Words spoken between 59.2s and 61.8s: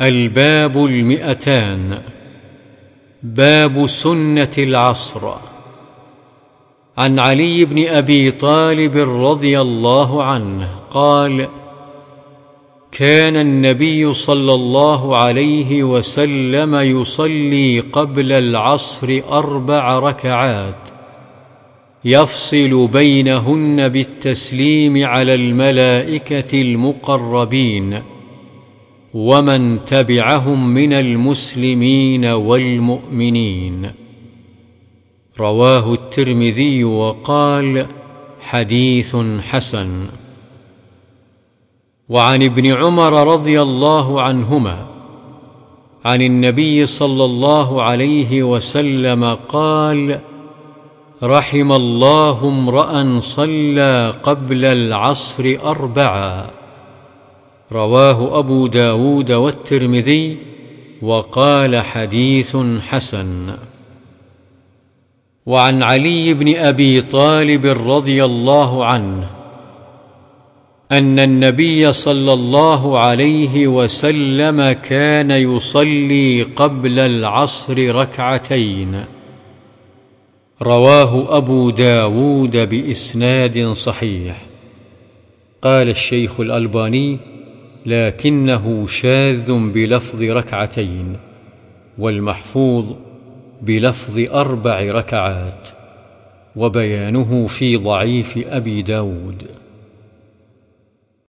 والترمذي وقال